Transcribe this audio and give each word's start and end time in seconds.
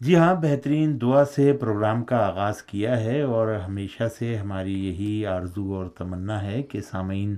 جی 0.00 0.14
ہاں 0.16 0.34
بہترین 0.34 1.00
دعا 1.00 1.24
سے 1.24 1.52
پروگرام 1.52 2.04
کا 2.04 2.16
آغاز 2.16 2.62
کیا 2.62 3.00
ہے 3.00 3.22
اور 3.22 3.48
ہمیشہ 3.54 4.02
سے 4.18 4.36
ہماری 4.36 4.74
یہی 4.88 5.26
آرزو 5.26 5.74
اور 5.74 5.86
تمنا 5.88 6.42
ہے 6.42 6.62
کہ 6.62 6.80
سامعین 6.80 7.36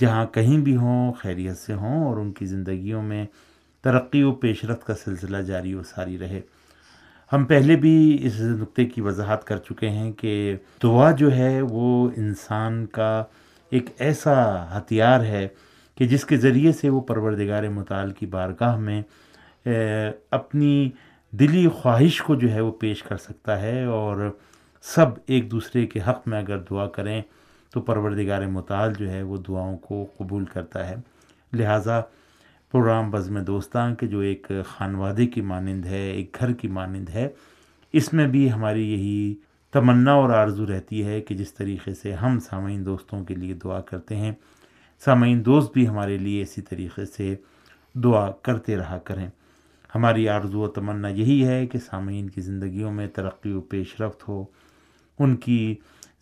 جہاں 0.00 0.24
کہیں 0.26 0.58
بھی 0.58 0.76
ہوں، 0.76 1.12
خیریت 1.12 1.58
سے 1.58 1.74
ہوں 1.74 2.04
اور 2.06 2.16
ان 2.16 2.32
کی 2.32 2.46
زندگیوں 2.46 3.02
میں 3.02 3.24
ترقی 3.84 4.22
و 4.22 4.32
پیش 4.32 4.64
رفت 4.64 4.86
کا 4.86 4.94
سلسلہ 4.94 5.36
جاری 5.36 5.74
و 5.74 5.82
ساری 5.82 6.18
رہے۔ 6.18 6.40
ہم 7.32 7.44
پہلے 7.44 7.76
بھی 7.76 8.18
اس 8.20 8.40
نقطے 8.40 8.84
کی 8.84 9.00
وضاحت 9.00 9.44
کر 9.44 9.58
چکے 9.58 9.88
ہیں 9.88 10.12
کہ 10.12 10.56
دعا 10.82 11.10
جو 11.10 11.34
ہے 11.36 11.60
وہ 11.62 12.10
انسان 12.16 12.86
کا 12.86 13.24
ایک 13.72 13.90
ایسا 13.98 14.34
ہتھیار 14.78 15.20
ہے 15.20 15.48
کہ 15.98 16.06
جس 16.06 16.24
کے 16.24 16.36
ذریعے 16.36 16.72
سے 16.72 16.88
وہ 16.88 17.00
پروردگار 17.00 17.68
مطال 17.68 18.10
کی 18.10 18.26
بارگاہ 18.26 18.76
میں 18.76 19.02
اپنی 20.30 20.90
دلی 21.38 21.68
خواہش 21.68 22.22
کو 22.22 22.34
جو 22.34 22.50
ہے 22.50 22.60
وہ 22.60 22.72
پیش 22.72 23.02
کر 23.02 23.16
سکتا 23.16 23.62
ہے 23.62 23.84
اور 23.84 24.36
سب 24.82 25.06
ایک 25.26 25.50
دوسرے 25.50 25.86
کے 25.86 26.00
حق 26.08 26.28
میں 26.28 26.38
اگر 26.38 26.58
دعا 26.58 26.86
کریں 26.86 27.22
تو 27.70 27.80
پروردگار 27.80 28.46
مطال 28.46 28.92
جو 28.98 29.10
ہے 29.10 29.22
وہ 29.22 29.36
دعاؤں 29.36 29.78
کو 29.78 30.06
قبول 30.18 30.44
کرتا 30.44 30.88
ہے۔ 30.88 30.94
لہٰذا 31.52 32.00
پروگرام 32.72 33.10
بزم 33.10 33.38
دوستاں 33.38 33.94
کے 33.94 34.06
جو 34.06 34.18
ایک 34.18 34.52
خانوادے 34.66 35.26
کی 35.26 35.40
مانند 35.40 35.84
ہے، 35.84 36.10
ایک 36.10 36.36
گھر 36.40 36.52
کی 36.52 36.68
مانند 36.68 37.08
ہے، 37.08 37.28
اس 37.92 38.12
میں 38.12 38.26
بھی 38.26 38.52
ہماری 38.52 38.92
یہی 38.92 39.34
تمنا 39.72 40.12
اور 40.12 40.30
آرزو 40.30 40.66
رہتی 40.66 41.06
ہے 41.06 41.20
کہ 41.20 41.34
جس 41.34 41.54
طریقے 41.54 41.94
سے 41.94 42.12
ہم 42.12 42.38
سامعین 42.38 42.84
دوستوں 42.84 43.24
کے 43.24 43.34
لیے 43.34 43.54
دعا 43.54 43.80
کرتے 43.80 44.16
ہیں، 44.16 44.32
سامعین 45.04 45.44
دوست 45.44 45.72
بھی 45.72 45.88
ہمارے 45.88 46.18
لیے 46.18 46.42
اسی 46.42 46.62
طریقے 46.62 47.04
سے 47.04 47.36
دعا 47.94 48.30
کرتے 48.30 48.76
رہا 48.76 48.98
کریں۔ 48.98 49.28
ہماری 49.94 50.28
آرزو 50.28 50.60
و 50.60 50.66
تمنا 50.66 51.08
یہی 51.08 51.46
ہے 51.46 51.66
کہ 51.66 51.78
سامعین 51.78 52.30
کی 52.30 52.40
زندگیوں 52.40 52.92
میں 52.92 53.06
ترقی 53.06 53.52
و 53.52 53.60
پیش 53.60 54.00
رفت 54.00 54.28
ہو، 54.28 54.44
ان 55.18 55.36
کی 55.36 55.74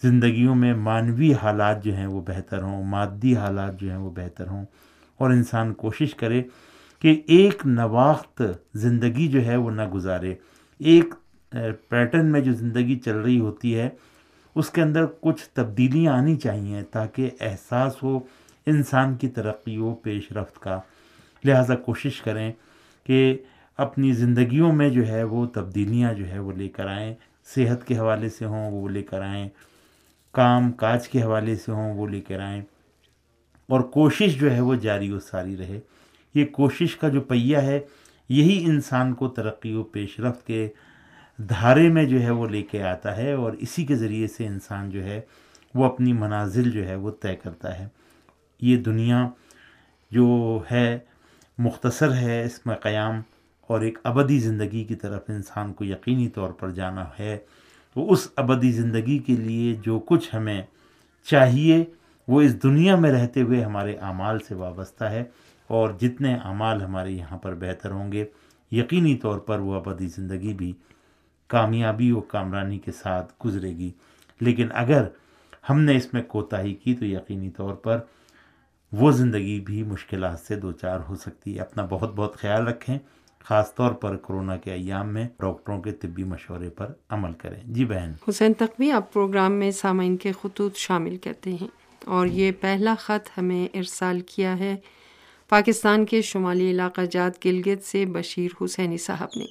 زندگیوں 0.02 0.54
میں 0.54 0.74
مانوی 0.74 1.32
حالات 1.32 1.84
جو 1.84 1.94
ہیں 1.94 2.06
وہ 2.06 2.20
بہتر 2.20 2.62
ہوں، 2.62 2.84
مادی 2.84 3.36
حالات 3.36 3.80
جو 3.80 3.90
ہیں 3.90 3.96
وہ 3.96 4.10
بہتر 4.10 4.46
ہوں۔ 4.46 4.66
اور 5.18 5.30
انسان 5.30 5.74
کوشش 5.74 6.14
کرے 6.14 6.42
کہ 6.98 7.22
ایک 7.26 7.62
نواخت 7.64 8.42
زندگی 8.74 9.28
جو 9.28 9.44
ہے 9.44 9.56
وہ 9.56 9.70
نہ 9.70 9.88
گزارے۔ 9.88 10.34
ایک 10.78 11.14
پیٹرن 11.88 12.26
میں 12.26 12.40
جو 12.40 12.52
زندگی 12.52 12.98
چل 12.98 13.16
رہی 13.16 13.40
ہوتی 13.40 13.78
ہے، 13.78 13.88
اس 14.54 14.70
کے 14.70 14.82
اندر 14.82 15.04
کچھ 15.20 15.48
تبدیلیاں 15.48 16.12
آنی 16.12 16.36
چاہیے 16.36 16.82
تاکہ 16.82 17.30
احساس 17.40 18.02
ہو 18.02 18.20
انسان 18.66 19.14
کی 19.14 19.28
ترقی 19.28 19.76
و 19.76 19.94
پیش 19.94 20.32
رفت 20.32 20.58
کا۔ 20.58 20.80
لہٰذا 21.44 21.76
کوشش 21.76 22.20
کریں 22.20 22.52
کہ 23.04 23.38
اپنی 23.78 24.12
زندگیوں 24.12 24.72
میں 24.72 24.88
جو 24.90 25.06
ہے 25.08 25.22
وہ 25.22 25.44
تبدیلیاں 25.54 26.12
جو 26.14 26.28
ہے 26.28 26.38
وہ 26.38 26.52
لے 26.52 26.68
کر 26.68 26.86
آئیں، 26.86 27.14
صحت 27.54 27.86
کے 27.86 27.96
حوالے 27.98 28.28
سے 28.28 28.44
ہوں 28.44 28.70
وہ 28.72 28.88
لے 28.88 29.02
کر 29.02 29.22
آئیں، 29.22 29.48
کام 30.34 30.70
کاج 30.72 31.08
کے 31.08 31.22
حوالے 31.22 31.56
سے 31.56 31.72
ہوں 31.72 31.94
وہ 31.94 32.06
لے 32.08 32.20
کر 32.20 32.40
آئیں، 32.40 32.62
اور 33.68 33.80
کوشش 33.90 34.38
جو 34.40 34.52
ہے 34.52 34.60
وہ 34.60 34.74
جاری 34.76 35.10
و 35.12 35.18
ساری 35.20 35.56
رہے۔ 35.56 35.80
یہ 36.34 36.44
کوشش 36.52 36.96
کا 36.96 37.08
جو 37.08 37.20
پہیہ 37.20 37.56
ہے، 37.58 37.80
یہی 38.30 38.64
انسان 38.64 39.12
کو 39.14 39.28
ترقی 39.28 39.74
و 39.74 39.82
پیش 39.82 40.18
رفت 40.20 40.46
کے 40.46 40.68
دھارے 41.38 41.88
میں 41.88 42.04
جو 42.04 42.22
ہے 42.22 42.30
وہ 42.30 42.46
لے 42.48 42.62
کے 42.62 42.82
آتا 42.82 43.16
ہے، 43.16 43.32
اور 43.32 43.52
اسی 43.58 43.84
کے 43.86 43.96
ذریعے 43.96 44.26
سے 44.26 44.46
انسان 44.46 44.90
جو 44.90 45.04
ہے 45.04 45.20
وہ 45.74 45.84
اپنی 45.84 46.12
منازل 46.12 46.70
جو 46.70 46.86
ہے 46.88 46.94
وہ 46.94 47.10
طے 47.22 47.34
کرتا 47.36 47.78
ہے۔ 47.78 47.86
یہ 48.62 48.76
دنیا 48.76 49.28
جو 50.10 50.26
ہے 50.70 50.98
مختصر 51.58 52.12
ہے، 52.12 52.42
اس 52.44 52.64
میں 52.66 52.76
قیام 52.76 53.20
اور 53.66 53.80
ایک 53.80 53.98
ابدی 54.04 54.38
زندگی 54.38 54.84
کی 54.84 54.94
طرف 54.94 55.22
انسان 55.28 55.72
کو 55.72 55.84
یقینی 55.84 56.28
طور 56.28 56.50
پر 56.50 56.70
جانا 56.70 57.04
ہے، 57.18 57.38
تو 57.94 58.12
اس 58.12 58.28
ابدی 58.36 58.72
زندگی 58.72 59.18
کے 59.18 59.36
لیے 59.36 59.74
جو 59.74 59.98
کچھ 59.98 60.34
ہمیں 60.34 60.62
چاہیے، 61.24 61.84
وہ 62.28 62.40
اس 62.40 62.62
دنیا 62.62 62.96
میں 62.96 63.12
رہتے 63.12 63.42
ہوئے 63.42 63.64
ہمارے 63.64 63.94
اعمال 63.94 64.38
سے 64.38 64.54
وابستہ 64.54 65.04
ہے 65.04 65.24
اور 65.66 65.90
جتنے 66.00 66.34
اعمال 66.34 66.82
ہمارے 66.82 67.10
یہاں 67.10 67.38
پر 67.38 67.54
بہتر 67.54 67.90
ہوں 67.90 68.12
گے، 68.12 68.24
یقینی 68.70 69.14
طور 69.14 69.38
پر 69.38 69.58
وہ 69.58 69.74
ابدی 69.74 70.06
زندگی 70.06 70.54
بھی 70.54 70.72
کامیابی 71.46 72.10
و 72.10 72.20
کامرانی 72.20 72.78
کے 72.78 72.92
ساتھ 72.92 73.32
گزرے 73.44 73.68
گی۔ 73.68 73.92
لیکن 74.40 74.68
اگر 74.72 75.04
ہم 75.70 75.80
نے 75.80 75.96
اس 75.96 76.14
میں 76.14 76.22
کوتاہی 76.22 76.74
کی 76.74 76.94
تو 76.94 77.04
یقینی 77.04 77.50
طور 77.50 77.74
پر 77.74 77.98
وہ 78.92 79.10
زندگی 79.10 79.60
بھی 79.60 79.82
مشکلات 79.82 80.40
سے 80.40 80.56
دو 80.56 80.72
چار 80.72 81.00
ہو 81.08 81.14
سکتی 81.14 81.56
ہے۔ 81.56 81.60
اپنا 81.60 81.86
بہت 81.90 82.12
بہت 82.14 82.36
خیال 82.36 82.68
رکھیں۔ 82.68 82.98
خاص 83.44 83.74
طور 83.74 83.92
پر 83.92 84.16
کرونا 84.16 84.56
کے 84.56 84.72
ایام 84.72 85.12
میں 85.12 85.28
ڈاکٹروں 85.40 85.82
کے 85.82 85.92
طبی 85.92 86.24
مشورے 86.24 86.70
پر 86.70 86.92
عمل 87.08 87.32
کریں۔ 87.32 87.60
جی 87.64 87.84
بہن۔ 87.84 88.12
حسین 88.28 88.52
تقوی 88.54 88.90
آپ 88.90 89.12
پروگرام 89.12 89.52
میں 89.52 89.70
سامعین 89.70 90.16
کے 90.16 90.32
خطوط 90.42 90.76
شامل 90.76 91.16
کرتے 91.16 91.50
ہیں۔ 91.52 91.68
اور 92.04 92.26
یہ 92.26 92.52
پہلا 92.60 92.94
خط 92.98 93.38
ہمیں 93.38 93.76
ارسال 93.76 94.20
کیا 94.20 94.58
ہے۔ 94.58 94.76
پاکستان 95.48 96.06
کے 96.06 96.22
شمالی 96.22 96.70
علاقہ 96.70 97.00
جات 97.10 97.46
گلگت 97.46 97.84
سے 97.84 98.06
بشیر 98.06 98.64
حسینی 98.64 98.96
صاحب 98.96 99.28
نے۔ 99.36 99.44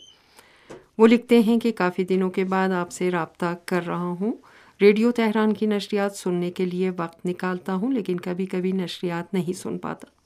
وہ 0.97 1.07
لکھتے 1.07 1.39
ہیں 1.39 1.59
کہ 1.59 1.71
کافی 1.71 2.03
دنوں 2.03 2.29
کے 2.29 2.43
بعد 2.43 2.69
آپ 2.69 2.91
سے 2.91 3.11
رابطہ 3.11 3.55
کر 3.65 3.85
رہا 3.87 4.15
ہوں۔ 4.19 4.33
ریڈیو 4.81 5.11
تہران 5.11 5.53
کی 5.53 5.65
نشریات 5.65 6.15
سننے 6.15 6.51
کے 6.51 6.65
لیے 6.65 6.91
وقت 6.97 7.25
نکالتا 7.25 7.73
ہوں، 7.73 7.91
لیکن 7.91 8.19
کبھی 8.19 8.45
کبھی 8.45 8.71
نشریات 8.71 9.33
نہیں 9.33 9.53
سن 9.53 9.77
پاتا۔ 9.77 10.22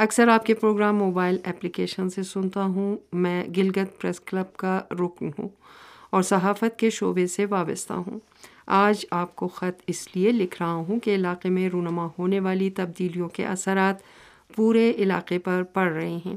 اکثر 0.00 0.28
آپ 0.28 0.46
کے 0.46 0.54
پروگرام 0.54 0.96
موبائل 0.96 1.36
اپلیکیشن 1.44 2.10
سے 2.10 2.22
سنتا 2.22 2.62
ہوں، 2.62 2.96
میں 3.12 3.44
گلگت 3.56 4.00
پریس 4.00 4.20
کلب 4.20 4.56
کا 4.56 4.80
رکن 4.90 5.30
ہوں 5.38 5.48
اور 6.10 6.22
صحافت 6.22 6.78
کے 6.78 6.90
شعبے 6.90 7.26
سے 7.26 7.46
وابستہ 7.46 7.92
ہوں۔ 7.92 8.18
آج 8.66 9.06
آپ 9.10 9.36
کو 9.36 9.48
خط 9.48 9.82
اس 9.86 10.16
لیے 10.16 10.32
لکھ 10.32 10.62
رہا 10.62 10.72
ہوں 10.72 11.00
کہ 11.00 11.14
علاقے 11.14 11.48
میں 11.48 11.68
رونما 11.68 12.08
ہونے 12.18 12.40
والی 12.40 12.70
تبدیلیوں 12.70 13.28
کے 13.28 13.46
اثرات 13.46 13.94
پورے 14.56 14.90
علاقے 14.90 15.38
پر 15.38 15.62
پڑ 15.62 15.92
رہے 15.92 16.18
ہیں 16.26 16.36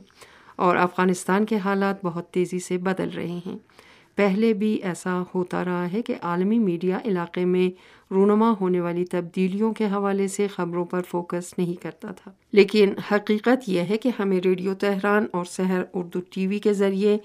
اور 0.55 0.75
افغانستان 0.75 1.45
کے 1.45 1.57
حالات 1.57 2.05
بہت 2.05 2.29
تیزی 2.29 2.59
سے 2.59 2.77
بدل 2.77 3.09
رہے 3.15 3.39
ہیں۔ 3.45 3.57
پہلے 4.21 4.53
بھی 4.53 4.73
ایسا 4.73 5.23
ہوتا 5.35 5.65
رہا 5.65 5.93
ہے 5.93 6.01
کہ 6.01 6.15
عالمی 6.21 6.59
میڈیا 6.59 6.99
علاقے 7.05 7.45
میں 7.45 7.69
رونما 8.13 8.53
ہونے 8.61 8.81
والی 8.81 9.05
تبدیلیوں 9.05 9.73
کے 9.73 9.85
حوالے 9.85 10.27
سے 10.27 10.47
خبروں 10.47 10.85
پر 10.85 11.01
فوکس 11.09 11.57
نہیں 11.57 11.83
کرتا 11.83 12.11
تھا۔ 12.11 12.31
لیکن 12.51 12.93
حقیقت 13.11 13.69
یہ 13.69 13.81
ہے 13.81 13.97
کہ 13.97 14.11
ہمیں 14.19 14.39
ریڈیو 14.39 14.73
تہران 14.73 15.25
اور 15.31 15.45
سحر 15.45 15.83
اردو 15.93 16.19
ٹی 16.29 16.47
وی 16.47 16.59
کے 16.59 16.73
ذریعے 16.73 17.17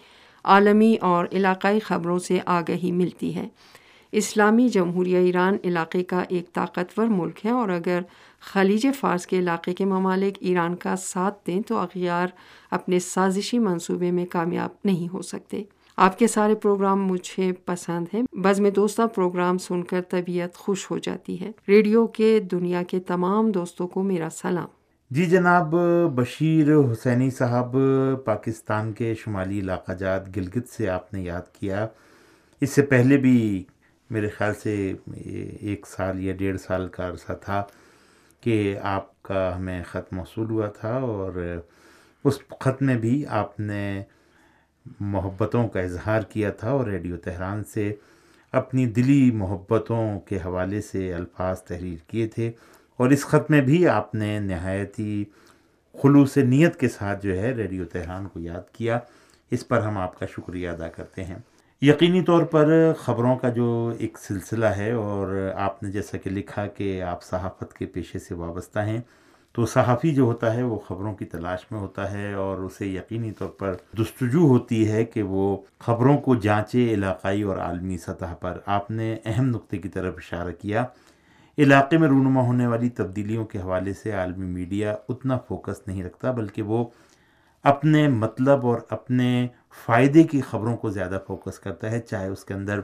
عالمی 0.45 0.97
اور 1.01 1.27
علاقائی 1.33 1.81
خبروں 1.81 2.19
سے 2.19 2.39
آگہی 2.47 2.93
ملتی 2.93 3.35
ہے۔ 3.35 3.49
اسلامی 4.13 4.69
جمہوریہ 4.69 5.19
ایران 5.19 5.57
علاقے 5.65 6.05
کا 6.05 6.23
ایک 6.29 6.53
طاقتور 6.53 7.07
ملک 7.07 7.47
ہے 7.47 7.51
اور 7.51 7.69
اگر 7.69 8.01
خلیج 8.41 8.87
فارس 9.01 9.27
کے 9.27 9.39
علاقے 9.39 9.75
کے 9.75 9.85
ممالک 9.85 10.37
ایران 10.41 10.77
کا 10.77 10.97
ساتھ 10.97 11.47
دیں 11.47 11.61
تو 11.61 11.77
اغیار 11.79 12.27
اپنے 12.71 12.99
سازشی 12.99 13.59
منصوبے 13.59 14.11
میں 14.11 14.27
کامیاب 14.27 14.71
نہیں 14.85 15.13
ہو 15.13 15.23
سکتے۔ 15.23 15.63
آپ 15.97 16.19
کے 16.19 16.27
سارے 16.27 16.55
پروگرام 16.55 17.07
مجھے 17.07 17.53
پسند 17.53 18.07
ہیں۔ 18.15 18.23
بز 18.33 18.61
میں 18.61 18.71
دوستہ 18.71 19.03
پروگرام 19.15 19.59
سن 19.59 19.83
کر 19.83 20.03
طبیعت 20.03 20.55
خوش 20.55 20.91
ہو 20.91 20.99
جاتی 20.99 21.41
ہے۔ 21.41 21.51
ریڈیو 21.69 22.07
کے 22.07 22.41
دنیا 22.41 22.83
کے 22.83 23.01
تمام 23.01 23.51
دوستوں 23.51 23.89
کو 23.89 24.03
میرا 24.03 24.29
سلام۔ 24.31 24.67
جی 25.11 25.27
جناب، 25.27 25.75
بشیر 26.15 26.67
حسینی 26.93 27.31
صاحب، 27.31 27.77
پاکستان 28.25 28.93
کے 28.93 29.15
شمالی 29.15 29.61
علاقہ 29.61 29.93
جات 29.93 30.37
گلگت 30.37 30.69
سے 30.69 30.89
آپ 30.89 31.15
نے 31.15 31.23
یاد 31.23 31.55
کیا۔ 31.61 31.87
اس 32.61 32.71
سے 32.71 32.83
پہلے 32.83 33.17
بھی 33.17 33.65
میرے 34.11 34.29
خیال 34.29 34.55
سے 34.55 34.95
ایک 35.61 35.87
سال 35.87 36.25
یا 36.25 36.33
ڈیڑھ 36.33 36.61
سال 36.61 36.89
کا 36.89 37.09
عرصہ 37.09 37.33
تھا 37.33 37.63
کہ 38.41 38.77
آپ 38.83 39.23
کا 39.23 39.57
ہمیں 39.57 39.83
خط 39.83 40.13
موصول 40.13 40.51
ہوا 40.51 40.69
تھا 40.69 40.97
اور 40.97 41.61
اس 42.25 42.39
خط 42.61 42.83
میں 42.83 42.97
بھی 42.97 43.27
آپ 43.27 43.61
نے 43.61 44.03
محبتوں 45.01 45.69
کا 45.69 45.81
اظہار 45.81 46.21
کیا 46.23 46.51
تھا 46.51 46.71
اور 46.71 46.87
ریڈیو 46.87 47.17
تہران 47.17 47.65
سے 47.65 47.95
اپنی 48.53 48.87
دلی 48.87 49.31
محبتوں 49.31 50.21
کے 50.21 50.37
حوالے 50.37 50.81
سے 50.81 51.15
الفاظ 51.15 51.63
تحریر 51.63 51.99
کیے 52.07 52.27
تھے 52.27 52.53
اور 52.97 53.11
اس 53.11 53.25
خط 53.25 53.51
میں 53.51 53.61
بھی 53.61 53.89
آپ 53.89 54.15
نے 54.15 54.39
نہایتی 54.39 55.25
خلوص 56.03 56.37
نیت 56.37 56.77
کے 56.77 56.89
ساتھ 56.89 57.23
جو 57.23 57.39
ہے 57.39 57.51
ریڈیو 57.53 57.85
تہران 57.85 58.29
کو 58.29 58.41
یاد 58.41 58.75
کیا۔ 58.75 58.99
اس 59.51 59.69
پر 59.69 59.81
ہم 59.81 59.99
آپ 59.99 60.19
کا 60.19 60.27
شکریہ 60.27 60.69
ادا 60.69 60.89
کرتے 60.89 61.25
ہیں۔ 61.25 61.39
یقینی 61.83 62.23
طور 62.23 62.45
پر 62.45 62.93
خبروں 62.99 63.37
کا 63.37 63.49
جو 63.49 63.93
ایک 63.99 64.19
سلسلہ 64.19 64.67
ہے 64.67 64.93
اور 64.93 65.53
آپ 65.57 65.83
نے 65.83 65.91
جیسا 65.91 66.19
کہ 66.19 66.31
لکھا 66.31 66.67
کہ 66.67 67.03
آپ 67.03 67.23
صحافت 67.23 67.75
کے 67.75 67.87
پیشے 67.87 68.19
سے 68.19 68.35
وابستہ 68.35 68.79
ہیں 68.79 69.01
تو 69.57 69.67
صحافی 69.67 70.15
جو 70.15 70.23
ہوتا 70.23 70.55
ہے 70.55 70.63
وہ 70.63 70.79
خبروں 70.79 71.15
کی 71.15 71.25
تلاش 71.25 71.61
میں 71.71 71.81
ہوتا 71.81 72.13
ہے 72.13 72.33
اور 72.33 72.59
اسے 72.59 72.87
یقینی 72.87 73.33
طور 73.33 73.49
پر 73.49 73.75
جستجو 73.95 74.39
ہوتی 74.39 74.91
ہے 74.91 75.05
کہ 75.05 75.23
وہ 75.23 75.57
خبروں 75.79 76.19
کو 76.19 76.35
جانچے 76.35 76.95
علاقائی 76.95 77.43
اور 77.43 77.57
عالمی 77.57 77.99
سطح 77.99 78.35
پر۔ 78.41 78.59
آپ 78.67 78.91
نے 78.91 79.17
اہم 79.25 79.45
نقطے 79.45 79.79
کی 79.79 79.89
طرف 79.89 80.15
اشارہ 80.17 80.51
کیا۔ 80.61 80.85
علاقے 81.59 81.99
میں 81.99 82.09
رونما 82.09 82.41
ہونے 82.41 82.67
والی 82.67 82.89
تبدیلیوں 82.89 83.45
کے 83.45 83.59
حوالے 83.59 83.93
سے 83.93 84.13
عالمی 84.13 84.47
میڈیا 84.47 84.97
اتنا 85.09 85.39
فوکس 85.39 85.89
نہیں 85.89 86.05
رکھتا، 86.05 86.31
بلکہ 86.31 86.63
وہ 86.63 86.85
اپنے 87.63 88.09
مطلب 88.09 88.67
اور 88.67 88.79
اپنے 88.91 89.49
فائدے 89.87 90.23
کی 90.23 90.41
خبروں 90.41 90.77
کو 90.77 90.91
زیادہ 90.91 91.19
فوکس 91.27 91.59
کرتا 91.59 91.91
ہے، 91.91 92.01
چاہے 92.01 92.29
اس 92.29 92.45
کے 92.45 92.55
اندر 92.55 92.81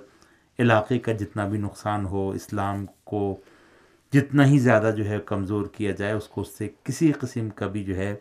علاقے 0.59 0.99
کا 0.99 1.13
جتنا 1.13 1.47
بھی 1.47 1.59
نقصان 1.59 2.07
ہو، 2.07 2.31
اسلام 2.31 2.87
کو 3.05 3.41
جتنا 4.12 4.47
ہی 4.47 4.59
زیادہ 4.59 4.91
جو 4.97 5.05
ہے 5.05 5.19
کمزور 5.26 5.67
کیا 5.67 5.91
جائے، 5.91 6.12
اس 6.12 6.29
کو 6.29 6.41
اس 6.41 6.49
سے 6.49 6.69
کسی 6.85 7.12
قسم 7.12 7.50
کا 7.50 7.67
بھی 7.67 7.85
جو 7.85 7.97
ہے 7.97 8.14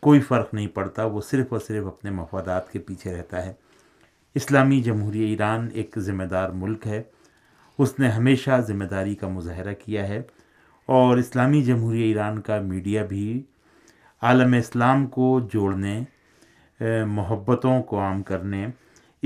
کوئی 0.00 0.20
فرق 0.20 0.54
نہیں 0.54 0.66
پڑتا، 0.66 1.04
وہ 1.04 1.20
صرف 1.20 1.46
اور 1.48 1.60
صرف 1.60 1.86
اپنے 1.86 2.10
مفادات 2.10 2.72
کے 2.72 2.78
پیچھے 2.78 3.16
رہتا 3.16 3.46
ہے۔ 3.46 3.52
اسلامی 4.34 4.82
جمہوریہ 4.82 5.26
ایران 5.26 5.68
ایک 5.72 5.98
ذمہ 5.98 6.24
دار 6.24 6.50
ملک 6.50 6.86
ہے۔ 6.86 7.02
اس 7.78 7.98
نے 7.98 8.08
ہمیشہ 8.08 8.60
ذمہ 8.68 8.84
داری 8.84 9.14
کا 9.14 9.28
مظاہرہ 9.28 9.74
کیا 9.84 10.08
ہے۔ 10.08 10.22
اور 10.86 11.18
اسلامی 11.18 11.62
جمہوریہ 11.62 12.04
ایران 12.04 12.40
کا 12.40 12.60
میڈیا 12.60 13.04
بھی 13.04 13.42
عالم 14.22 14.54
اسلام 14.54 15.06
کو 15.06 15.40
جوڑنے، 15.52 16.04
محبتوں 17.06 17.82
کو 17.82 18.00
عام 18.00 18.22
کرنے 18.22 18.66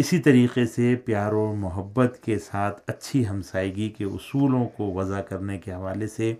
اسی 0.00 0.18
طریقے 0.18 0.66
سے 0.66 0.96
پیار 1.04 1.32
و 1.32 1.54
محبت 1.54 2.18
کے 2.22 2.38
ساتھ 2.38 2.82
اچھی 2.86 3.28
ہمسائیگی 3.28 3.88
کے 3.88 4.04
اصولوں 4.04 4.68
کو 4.68 4.92
وضع 4.92 5.20
کرنے 5.20 5.58
کے 5.58 5.72
حوالے 5.72 6.06
سے 6.06 6.34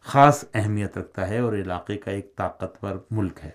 خاص 0.00 0.44
اہمیت 0.54 0.98
رکھتا 0.98 1.28
ہے 1.28 1.38
اور 1.38 1.52
علاقے 1.52 1.96
کا 1.96 2.10
ایک 2.10 2.36
طاقتور 2.36 2.96
ملک 3.10 3.40
ہے۔ 3.44 3.50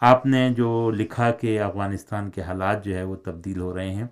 آپ 0.00 0.26
نے 0.26 0.50
جو 0.50 0.90
لکھا 0.90 1.30
کہ 1.30 1.60
افغانستان 1.60 2.30
کے 2.30 2.42
حالات 2.42 2.84
جو 2.84 2.96
ہے 2.96 3.02
وہ 3.02 3.16
تبدیل 3.16 3.60
ہو 3.60 3.76
رہے 3.76 3.94
ہیں۔ 3.94 4.06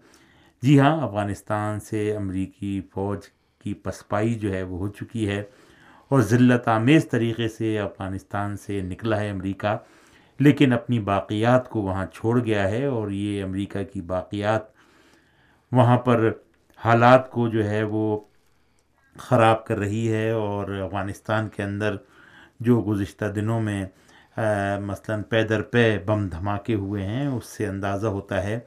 جی 0.63 0.81
ہاں 0.81 1.03
افغانستان 1.03 1.81
سے 1.81 2.17
امریکی 2.17 2.81
فوج 2.95 3.19
کی 3.59 3.75
پسپائی 3.75 4.35
جو 4.35 4.55
ہے 4.55 4.63
وہ 4.63 4.79
ہو 4.79 4.89
چکی 4.89 5.29
ہے 5.29 5.43
اور 6.09 6.21
ذلت 6.21 6.69
آمیز 6.69 7.09
طریقے 7.09 7.49
سے 7.49 7.79
افغانستان 7.79 8.57
سے 8.57 8.81
نکلا 8.81 9.21
ہے 9.21 9.31
امریکہ۔ 9.31 9.77
لیکن 10.41 10.73
اپنی 10.73 10.99
باقیات 10.99 11.69
کو 11.69 11.83
وہاں 11.83 12.07
چھوڑ 12.07 12.45
گیا 12.45 12.69
ہے 12.71 12.85
اور 12.85 13.11
یہ 13.11 13.43
امریکہ 13.45 13.83
کی 13.85 14.01
باقیات 14.01 14.63
وہاں 15.73 15.99
پر 15.99 16.31
حالات 16.85 17.31
کو 17.31 17.49
جو 17.49 17.69
ہے 17.71 17.83
وہ 17.83 18.21
خراب 19.19 19.65
کر 19.67 19.79
رہی 19.79 20.13
ہے 20.13 20.31
اور 20.31 20.71
افغانستان 20.85 21.49
کے 21.49 21.63
اندر 21.63 21.97
جو 22.61 22.81
گزشتہ 22.89 23.25
دنوں 23.25 23.61
میں 23.61 23.85
مثلا 24.81 25.17
پے 25.29 25.43
در 25.43 25.63
پے 25.63 25.99
بم 26.07 26.27
دھماکے 26.29 26.75
ہوئے 26.75 27.03
ہیں، 27.05 27.27
اس 27.27 27.47
سے 27.47 27.67
اندازہ 27.67 28.07
ہوتا 28.07 28.43
ہے 28.45 28.59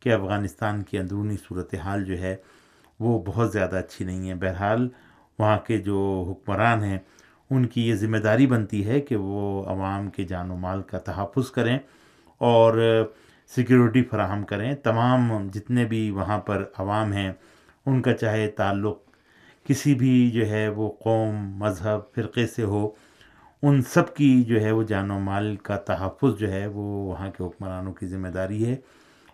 کہ 0.00 0.12
افغانستان 0.12 0.82
کی 0.82 0.98
اندرونی 0.98 1.36
صورتحال 1.48 2.04
جو 2.04 2.18
ہے 2.18 2.36
وہ 3.00 3.22
بہت 3.26 3.52
زیادہ 3.52 3.76
اچھی 3.76 4.04
نہیں 4.04 4.28
ہے۔ 4.28 4.34
بہرحال 4.34 4.88
وہاں 5.38 5.58
کے 5.58 5.78
جو 5.78 5.98
حکمران 6.30 6.84
ہیں 6.84 6.98
ان 7.54 7.66
کی 7.66 7.88
یہ 7.88 7.94
ذمہ 7.94 8.16
داری 8.16 8.46
بنتی 8.46 8.86
ہے 8.86 9.00
کہ 9.00 9.16
وہ 9.16 9.64
عوام 9.64 10.10
کے 10.10 10.24
جان 10.24 10.50
و 10.50 10.56
مال 10.56 10.82
کا 10.82 10.98
تحفظ 10.98 11.50
کریں 11.50 11.78
اور 12.38 12.78
سیکیورٹی 13.46 14.02
فراہم 14.02 14.44
کریں۔ 14.44 14.74
تمام 14.74 15.48
جتنے 15.54 15.84
بھی 15.84 16.10
وہاں 16.10 16.38
پر 16.38 16.64
عوام 16.78 17.12
ہیں، 17.12 17.32
ان 17.86 18.02
کا 18.02 18.12
چاہے 18.12 18.48
تعلق 18.48 18.98
کسی 19.64 19.94
بھی 19.94 20.30
جو 20.30 20.46
ہے 20.46 20.68
وہ 20.68 20.90
قوم، 21.00 21.36
مذہب، 21.58 22.14
فرقے 22.14 22.46
سے 22.46 22.62
ہو، 22.62 22.90
ان 23.62 23.82
سب 23.82 24.14
کی 24.14 24.42
جو 24.42 24.60
ہے 24.60 24.70
وہ 24.70 24.82
جان 24.82 25.10
و 25.10 25.18
مال 25.18 25.56
کا 25.56 25.76
تحفظ 25.76 26.38
جو 26.38 26.52
ہے 26.52 26.66
وہ 26.66 27.10
وہاں 27.10 27.30
کے 27.30 27.44
حکمرانوں 27.44 27.92
کی 27.92 28.06
ذمہ 28.06 28.28
داری 28.28 28.66
ہے۔ 28.66 28.76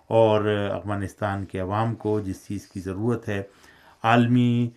اور 0.06 0.44
افغانستان 0.74 1.44
کے 1.44 1.58
عوام 1.58 1.94
کو 1.94 2.20
جس 2.20 2.46
چیز 2.46 2.66
کی 2.66 2.80
ضرورت 2.80 3.28
ہے، 3.28 3.42
عالمی 4.02 4.70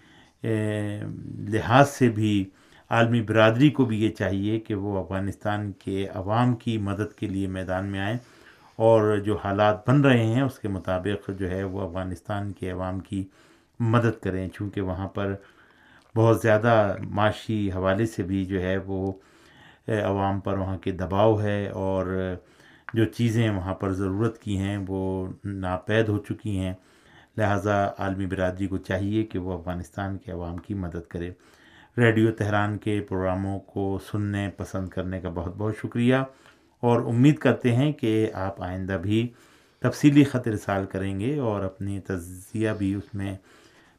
لحاظ 1.50 1.90
سے 1.90 2.10
بھی 2.10 2.46
عالمی 2.92 3.22
برادری 3.22 3.70
کو 3.70 3.86
بھی 3.86 4.04
یہ 4.04 4.10
چاہیے 4.10 4.60
کہ 4.60 4.76
وہ 4.76 5.00
افغانستان 5.00 5.72
کے 5.72 6.08
عوام 6.08 6.56
کی 6.56 6.78
مدد 6.78 7.14
کے 7.14 7.28
لیے 7.28 7.48
میدان 7.48 7.86
میں 7.86 8.00
آئیں 8.00 8.18
اور 8.76 9.18
جو 9.18 9.38
حالات 9.38 9.90
بن 9.90 10.02
رہے 10.02 10.26
ہیں 10.26 10.42
اس 10.42 10.60
کے 10.60 10.68
مطابق 10.68 11.30
جو 11.40 11.52
ہے 11.52 11.64
وہ 11.64 11.82
افغانستان 11.82 12.52
کے 12.52 12.72
عوام 12.72 13.00
کی 13.00 13.26
مدد 13.80 14.24
کریں۔ 14.24 14.50
چونکہ 14.50 14.82
وہاں 14.82 15.08
پر 15.08 15.36
بہت 16.16 16.42
زیادہ 16.42 16.96
معاشی 17.10 17.72
حوالے 17.72 18.06
سے 18.06 18.24
بھی 18.24 18.46
جو 18.46 18.62
ہے 18.62 18.78
وہ 18.78 19.12
عوام 19.88 20.40
پر 20.40 20.58
وہاں 20.58 20.78
کے 20.78 20.92
دباؤ 20.92 21.42
ہے 21.42 21.68
اور 21.68 22.36
جو 22.94 23.06
چیزیں 23.06 23.50
وہاں 23.50 23.74
پر 23.74 23.94
ضرورت 23.94 24.40
کی 24.40 24.58
ہیں 24.58 24.78
وہ 24.88 25.28
ناپید 25.46 26.10
ہو 26.10 26.18
چکی 26.18 26.58
ہیں۔ 26.58 26.74
لہٰذا 27.38 27.86
عالمی 27.98 28.26
برادری 28.26 28.68
کو 28.68 28.78
چاہیے 28.78 29.24
کہ 29.24 29.40
وہ 29.40 29.54
افغانستان 29.54 30.18
کے 30.18 30.32
عوام 30.32 30.58
کی 30.58 30.74
مدد 30.74 31.08
کرے۔ 31.10 31.32
ریڈیو 31.98 32.32
تہران 32.32 32.78
کے 32.78 33.02
پروگراموں 33.02 33.60
کو 33.60 34.00
سننے، 34.12 34.50
پسند 34.58 34.90
کرنے 34.90 35.20
کا 35.20 35.30
بہت 35.30 35.56
بہت 35.58 35.74
شکریہ۔ 35.78 36.16
اور 36.80 37.02
امید 37.02 37.38
کرتے 37.38 37.76
ہیں 37.76 37.92
کہ 37.92 38.32
آپ 38.34 38.62
آئندہ 38.62 38.94
بھی 38.94 39.28
تفصیلی 39.80 40.24
خط 40.24 40.48
رسال 40.48 40.86
کریں 40.86 41.20
گے 41.20 41.40
اور 41.40 41.64
اپنی 41.64 42.00
تجزیہ 42.00 42.70
بھی 42.78 42.94
اس 42.94 43.14
میں 43.14 43.38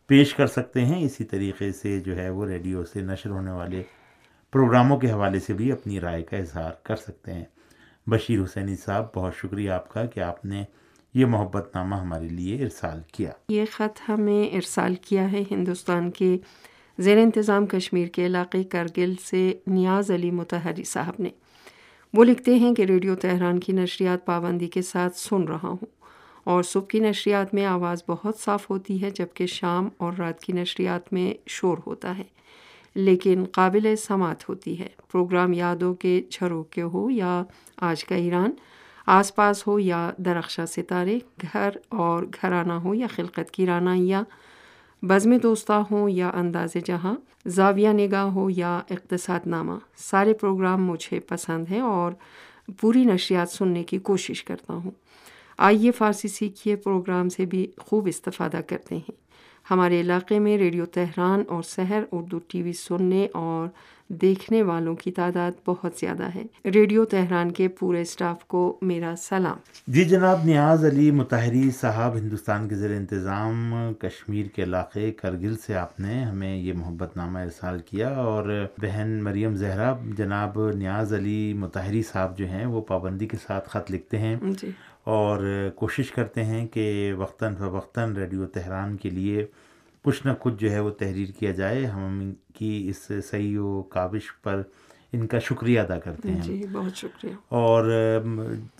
پیش 0.06 0.34
کر 0.34 0.46
سکتے 0.46 0.84
ہیں۔ 0.84 1.04
اسی 1.04 1.24
طریقے 1.24 1.72
سے 1.72 2.00
جو 2.00 2.16
ہے 2.16 2.30
وہ 2.30 2.46
ریڈیو 2.46 2.84
سے 2.84 3.00
نشر 3.00 3.30
ہونے 3.30 3.50
والے 3.50 3.82
پروگراموں 4.52 4.98
کے 4.98 5.10
حوالے 5.10 5.40
سے 5.40 5.52
بھی 5.52 5.72
اپنی 5.72 6.00
رائے 6.00 6.22
کا 6.22 6.36
اظہار 6.36 6.72
کر 6.82 6.96
سکتے 6.96 7.32
ہیں۔ 7.32 7.44
بشیر 8.06 8.42
حسینی 8.42 8.76
صاحب، 8.76 9.06
بہت 9.14 9.36
شکریہ 9.36 9.70
آپ 9.70 9.88
کا 9.88 10.06
کہ 10.06 10.20
آپ 10.20 10.44
نے 10.44 10.64
یہ 11.14 11.26
محبت 11.26 11.76
نامہ 11.76 11.94
ہمارے 11.94 12.28
لیے 12.28 12.64
ارسال 12.64 13.00
کیا۔ 13.12 13.30
یہ 13.48 13.64
خط 13.72 14.00
ہمیں 14.08 14.54
ارسال 14.54 14.94
کیا 14.94 15.32
ہے 15.32 15.42
ہندوستان 15.50 16.10
کے 16.10 16.38
زیر 17.02 17.18
انتظام 17.18 17.66
کشمیر 17.66 18.08
کے 18.08 18.26
علاقے 18.26 18.64
کرگل 18.64 19.14
سے 19.24 19.54
نیاز 19.66 20.10
علی 20.10 20.30
متحری 20.30 20.84
صاحب 20.84 21.14
نے۔ 21.18 21.28
وہ 22.14 22.24
لکھتے 22.24 22.54
ہیں 22.54 22.74
کہ 22.74 22.82
ریڈیو 22.82 23.14
تہران 23.14 23.60
کی 23.60 23.72
نشریات 23.72 24.26
پابندی 24.26 24.66
کے 24.66 24.82
ساتھ 24.82 25.18
سن 25.18 25.42
رہا 25.42 25.68
ہوں 25.68 25.86
اور 26.44 26.62
صبح 26.62 26.86
کی 26.86 27.00
نشریات 27.00 27.54
میں 27.54 27.66
آواز 27.66 28.02
بہت 28.08 28.38
صاف 28.38 28.70
ہوتی 28.70 29.02
ہے 29.02 29.10
جبکہ 29.10 29.46
شام 29.46 29.88
اور 29.96 30.12
رات 30.18 30.40
کی 30.40 30.52
نشریات 30.52 31.12
میں 31.12 31.34
شور 31.46 31.78
ہوتا 31.86 32.18
ہے۔ 32.18 32.24
لیکن 32.94 33.44
قابل 33.52 33.94
سماعت 33.96 34.48
ہوتی 34.48 34.78
ہے۔ 34.78 34.88
پروگرام 35.12 35.52
یادوں 35.52 35.94
کے 35.94 36.22
جھروکے 36.30 36.82
ہو 36.82 37.10
یا 37.10 37.42
آج 37.76 38.04
کا 38.04 38.14
ایران، 38.14 38.50
آس 39.06 39.34
پاس 39.34 39.66
ہو 39.66 39.78
یا 39.78 40.10
درخشہ 40.16 40.66
ستارے، 40.68 41.18
گھر 41.42 41.70
اور 41.88 42.22
گھرانہ 42.22 42.72
ہو 42.72 42.94
یا 42.94 43.06
خلقت 43.06 43.50
کی 43.50 43.66
رانہ 43.66 43.90
یا 43.94 44.22
بزم 45.02 45.36
دوستہ 45.36 45.82
ہوں 45.90 46.10
یا 46.10 46.30
انداز 46.34 46.76
جہاں، 46.84 47.14
زاویہ 47.46 47.88
نگاہ 47.88 48.24
ہو 48.24 48.50
یا 48.50 48.80
اقتصاد 48.90 49.46
نامہ 49.46 49.72
سارے 49.96 50.32
پروگرام 50.32 50.86
مجھے 50.86 51.20
پسند 51.20 51.64
ہیں 51.70 51.80
اور 51.80 52.12
پوری 52.80 53.04
نشریات 53.04 53.50
سننے 53.50 53.84
کی 53.84 53.98
کوشش 53.98 54.44
کرتا 54.44 54.72
ہوں۔ 54.72 54.90
آئیے 55.58 55.90
فارسی 55.90 56.28
سیکھیے 56.28 56.76
پروگرام 56.76 57.28
سے 57.28 57.46
بھی 57.46 57.66
خوب 57.78 58.06
استفادہ 58.06 58.60
کرتے 58.66 58.96
ہیں۔ 58.96 59.12
ہمارے 59.70 60.00
علاقے 60.00 60.38
میں 60.38 60.58
ریڈیو 60.58 60.86
تہران 60.86 61.42
اور 61.48 61.62
سحر 61.62 62.02
اردو 62.12 62.38
ٹی 62.38 62.62
وی 62.62 62.72
سننے 62.72 63.26
اور 63.32 63.68
دیکھنے 64.20 64.62
والوں 64.62 64.94
کی 64.94 65.10
تعداد 65.12 65.52
بہت 65.66 65.92
زیادہ 66.00 66.28
ہے۔ 66.34 66.70
ریڈیو 66.70 67.04
تہران 67.04 67.52
کے 67.52 67.68
پورے 67.68 68.00
اسٹاف 68.00 68.44
کو 68.44 68.78
میرا 68.82 69.14
سلام۔ 69.18 69.56
جی 69.86 70.04
جناب 70.04 70.44
نیاز 70.44 70.84
علی 70.84 71.10
متحری 71.10 71.70
صاحب 71.70 72.16
ہندوستان 72.16 72.68
کے 72.68 72.74
زیر 72.74 72.90
انتظام 72.90 73.74
کشمیر 73.98 74.46
کے 74.46 74.62
علاقے 74.62 75.12
کرگل 75.12 75.56
سے 75.56 75.74
آپ 75.74 76.00
نے 76.00 76.22
ہمیں 76.22 76.56
یہ 76.56 76.72
محبت 76.72 77.16
نامہ 77.16 77.38
ارسال 77.38 77.78
کیا 77.78 78.08
اور 78.08 78.66
بہن 78.78 79.22
مریم 79.22 79.54
زہرا 79.56 79.94
جناب 80.16 80.70
نیاز 80.74 81.14
علی 81.14 81.52
متحری 81.52 82.02
صاحب 82.02 82.38
جو 82.38 82.46
ہیں 82.46 82.66
وہ 82.66 82.80
پابندی 82.80 83.26
کے 83.26 83.36
ساتھ 83.46 83.68
خط 83.68 83.90
لکھتے 83.90 84.18
ہیں۔ 84.18 84.36
جی۔ 84.42 84.70
اور 85.04 85.68
کوشش 85.76 86.10
کرتے 86.10 86.44
ہیں 86.44 86.66
کہ 86.66 87.12
وقتاً 87.16 87.54
فوقتاً 87.54 88.16
ریڈیو 88.16 88.46
تہران 88.46 88.96
کے 88.96 89.10
لیے 89.10 89.46
کچھ 90.04 90.26
نہ 90.26 90.32
کچھ 90.38 90.54
جو 90.54 90.70
ہے 90.70 90.80
وہ 90.80 90.90
تحریر 90.90 91.28
کیا 91.38 91.50
جائے 91.50 91.86
ہم 91.86 92.20
ان 92.22 92.34
کی 92.54 92.90
اس 92.90 93.12
صحیح 93.30 93.58
و 93.58 93.82
کاوش 93.82 94.22
پر 94.42 94.62
ان 95.12 95.26
کا 95.26 95.38
شکریہ 95.38 95.80
ادا 95.80 95.98
کرتے 95.98 96.30
ہیں۔ 96.30 96.40
جی 96.40 96.64
بہت 96.72 96.96
شکریہ۔ 96.96 97.34
اور 97.48 97.90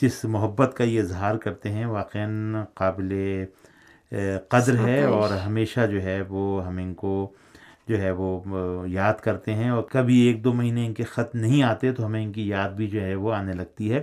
جس 0.01 0.25
محبت 0.25 0.77
کا 0.77 0.85
یہ 0.85 1.01
اظہار 1.01 1.35
کرتے 1.35 1.71
ہیں 1.71 1.87
واقع 1.87 2.19
قابل 2.75 3.15
قدر 4.49 4.79
ہے۔ 4.87 5.03
اور 5.03 5.31
ہمیشہ 5.31 5.81
جو 5.91 6.03
ہے 6.03 6.23
وہ 6.29 6.67
ہم 6.67 6.77
ان 6.77 6.95
کو 6.95 7.33
جو 7.89 7.99
ہے 7.99 8.11
وہ 8.11 8.41
یاد 8.89 9.15
کرتے 9.15 9.55
ہیں۔ 9.55 9.71
اور 9.71 9.83
کبھی 9.83 10.19
ایک 10.21 10.45
دو 10.45 10.53
مہینے 10.53 10.87
ان 10.87 10.95
کے 10.95 11.03
خط 11.03 11.35
نہیں 11.35 11.63
آتے 11.63 11.93
تو 11.93 12.07
ہمیں 12.07 12.25
ان 12.25 12.33
کی 12.33 12.49
یاد 12.49 12.71
بھی 12.71 12.87
جو 12.87 13.01
ہے 13.01 13.15
وہ 13.15 13.33
آنے 13.35 13.53
لگتی 13.53 13.93
ہے۔ 13.93 14.03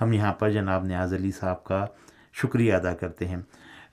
ہم 0.00 0.12
یہاں 0.12 0.32
پر 0.32 0.50
جناب 0.50 0.84
نیاز 0.84 1.14
علی 1.14 1.30
صاحب 1.30 1.64
کا 1.64 1.86
شکریہ 2.32 2.74
ادا 2.74 2.94
کرتے 2.94 3.28
ہیں۔ 3.28 3.36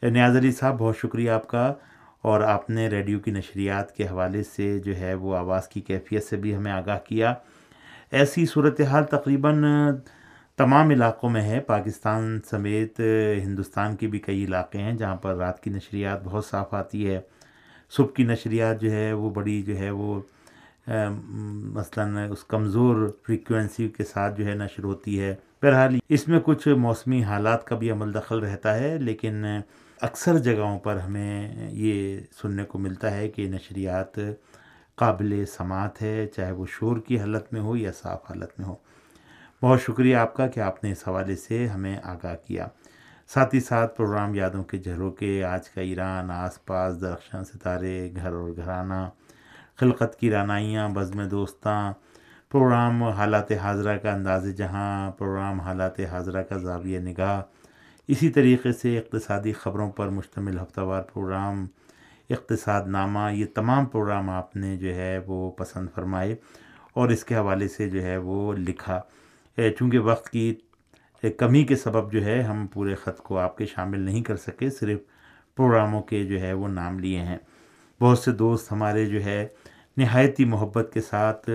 نیاز 0.03 0.38
علی 0.38 0.51
صاحب 0.51 0.75
بہت 0.79 0.98
شکریہ 0.98 1.29
آپ 1.29 1.48
کا۔ 1.48 1.74
اور 2.22 2.41
آپ 2.41 2.69
نے 2.69 2.88
ریڈیو 2.89 3.19
کی 3.19 3.31
نشریات 3.31 3.95
کے 3.95 4.03
حوالے 4.03 4.43
سے 4.43 4.77
جو 4.79 4.95
ہے 4.98 5.13
وہ 5.13 5.36
آواز 5.38 5.67
کی 5.67 5.81
کیفیت 5.81 6.24
سے 6.24 6.38
بھی 6.38 6.55
ہمیں 6.55 6.72
آگاہ 6.72 7.00
کیا۔ 7.07 7.34
ایسی 8.12 8.45
صورتحال 8.45 9.03
تقریباً 9.03 9.63
تمام 10.57 10.89
علاقوں 10.89 11.29
میں 11.29 11.41
ہے۔ 11.41 11.60
پاکستان 11.60 12.39
سمیت 12.50 13.00
ہندوستان 13.43 13.95
کے 13.95 14.07
بھی 14.07 14.19
کئی 14.19 14.43
علاقے 14.45 14.77
ہیں 14.77 14.93
جہاں 14.93 15.15
پر 15.15 15.36
رات 15.36 15.63
کی 15.63 15.69
نشریات 15.69 16.24
بہت 16.24 16.45
صاف 16.45 16.74
آتی 16.74 17.10
ہے۔ 17.10 17.19
صبح 17.91 18.13
کی 18.15 18.24
نشریات 18.24 18.81
جو 18.81 18.91
ہے 18.91 19.12
وہ 19.13 19.29
بڑی 19.29 19.62
جو 19.62 19.77
ہے 19.77 19.89
وہ 19.89 20.19
مثلاً 20.88 22.17
اس 22.31 22.43
کمزور 22.43 23.07
فریکوینسی 23.27 23.88
کے 23.89 24.03
ساتھ 24.03 24.38
جو 24.38 24.45
ہے 24.45 24.53
نشر 24.55 24.84
ہوتی 24.84 25.19
ہے۔ 25.22 25.36
بہرحال 25.62 25.98
اس 26.10 26.27
میں 26.27 26.39
کچھ 26.43 26.67
موسمی 26.77 27.24
حالات 27.24 27.65
کا 27.65 27.75
بھی 27.75 27.91
عمل 27.91 28.13
دخل 28.13 28.39
رہتا 28.39 28.75
ہے، 28.79 28.98
لیکن 29.00 29.45
اکثر 30.01 30.37
جگہوں 30.37 30.79
پر 30.79 30.97
ہمیں 30.97 31.69
یہ 31.71 32.19
سننے 32.41 32.63
کو 32.63 32.79
ملتا 32.79 33.11
ہے 33.11 33.29
کہ 33.29 33.47
نشریات 33.47 34.15
قابل 34.95 35.45
سماعت 35.45 36.01
ہے، 36.01 36.27
چاہے 36.27 36.51
وہ 36.51 36.65
شور 36.69 36.97
کی 36.97 37.19
حالت 37.19 37.53
میں 37.53 37.61
ہو 37.61 37.75
یا 37.75 37.91
صاف 37.91 38.31
حالت 38.31 38.59
میں 38.59 38.67
ہو۔ 38.67 38.75
بہت 39.61 39.81
شکریہ 39.81 40.15
آپ 40.15 40.35
کا 40.35 40.47
کہ 40.47 40.59
آپ 40.59 40.83
نے 40.83 40.91
اس 40.91 41.07
حوالے 41.07 41.35
سے 41.35 41.67
ہمیں 41.67 41.97
آگاہ 42.03 42.35
کیا۔ 42.47 42.67
ساتھ 43.27 43.55
ہی 43.55 43.59
ساتھ 43.59 43.97
پروگرام 43.97 44.35
یادوں 44.35 44.63
کے 44.63 44.77
جھروں 44.77 45.11
کے 45.11 45.43
آج 45.43 45.69
کا 45.69 45.81
ایران، 45.81 46.31
آس 46.31 46.65
پاس، 46.65 47.01
درخشاں، 47.01 47.43
ستارے، 47.43 48.09
گھر 48.15 48.33
اور 48.33 48.51
گھرانہ، 48.55 49.09
خلقت 49.79 50.19
کی 50.19 50.31
رانائیاں، 50.31 50.89
بزم 50.89 51.27
دوستاں، 51.27 51.93
پروگرام 52.51 53.03
حالات 53.03 53.51
حاضرہ 53.51 53.97
کا 53.97 54.11
انداز 54.11 54.55
جہاں، 54.57 55.11
پروگرام 55.11 55.59
حالات 55.59 55.99
حاضرہ 55.99 56.41
کا 56.41 56.57
زاویہ 56.57 56.99
نگاہ 56.99 57.41
اسی 58.07 58.29
طریقے 58.29 58.71
سے 58.71 58.97
اقتصادی 58.97 59.53
خبروں 59.53 59.91
پر 59.91 60.09
مشتمل 60.09 60.59
ہفتہ 60.59 60.81
وار 60.81 61.01
پروگرام 61.01 61.65
اقتصاد 62.29 62.88
نامہ 62.88 63.33
یہ 63.33 63.45
تمام 63.45 63.85
پروگرام 63.85 64.29
آپ 64.29 64.55
نے 64.55 64.77
جو 64.77 64.95
ہے 64.95 65.17
وہ 65.27 65.51
پسند 65.51 65.89
فرمائے 65.95 66.35
اور 66.93 67.09
اس 67.09 67.24
کے 67.24 67.35
حوالے 67.35 67.67
سے 67.67 67.89
جو 67.89 68.03
ہے 68.03 68.17
وہ 68.17 68.53
لکھا۔ 68.53 69.01
چونکہ 69.57 70.00
وقت 70.00 70.29
کی 70.29 70.53
کمی 71.38 71.63
کے 71.63 71.75
سبب 71.75 72.12
جو 72.12 72.25
ہے 72.25 72.41
ہم 72.43 72.67
پورے 72.67 72.95
خط 72.95 73.17
کو 73.17 73.38
آپ 73.38 73.57
کے 73.57 73.65
شامل 73.65 74.00
نہیں 74.00 74.24
کر 74.24 74.35
سکے، 74.35 74.69
صرف 74.69 75.00
پروگراموں 75.55 76.01
کے 76.01 76.24
جو 76.24 76.39
ہے 76.39 76.53
وہ 76.53 76.67
نام 76.67 77.00
لیے 77.00 77.19
ہیں۔ 77.19 77.38
بہت 78.01 78.19
سے 78.19 78.31
دوست 78.31 78.71
ہمارے 78.71 79.05
جو 79.05 79.24
ہے 79.24 79.47
نہایتی 79.97 80.45
محبت 80.45 80.89
کے 80.93 81.01
ساتھ 81.01 81.50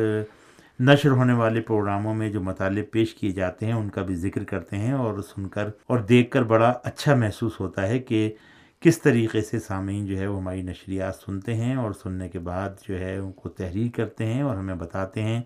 نشر 0.81 1.11
ہونے 1.11 1.33
والے 1.33 1.61
پروگراموں 1.61 2.15
میں 2.15 2.31
جو 2.31 2.41
مطالب 2.41 2.85
پیش 2.91 3.15
کیے 3.15 3.31
جاتے 3.31 3.67
ہیں، 3.67 3.73
ان 3.73 3.89
کا 3.89 4.03
بھی 4.03 4.15
ذکر 4.15 4.45
کرتے 4.45 4.77
ہیں 4.77 4.93
اور 4.93 5.19
سن 5.23 5.49
کر 5.49 5.69
اور 5.87 5.99
دیکھ 5.99 6.31
کر 6.31 6.43
بڑا 6.43 6.73
اچھا 6.85 7.15
محسوس 7.15 7.61
ہوتا 7.61 7.89
ہے 7.89 7.99
کہ 7.99 8.33
کس 8.81 9.03
طریقے 9.03 9.41
سے 9.41 9.59
سامعین 9.59 10.07
جو 10.07 10.19
ہے 10.19 10.27
وہ 10.27 10.39
ہماری 10.39 10.63
نشریات 10.63 11.15
سنتے 11.15 11.55
ہیں 11.55 11.75
اور 11.75 11.93
سننے 11.93 12.29
کے 12.29 12.39
بعد 12.39 12.69
جو 12.89 13.01
ہے 13.01 13.17
ان 13.17 13.33
کو 13.33 13.49
تحریر 13.49 13.97
کرتے 13.97 14.27
ہیں 14.27 14.43
اور 14.43 14.57
ہمیں 14.57 14.75
بتاتے 14.75 15.23
ہیں 15.23 15.43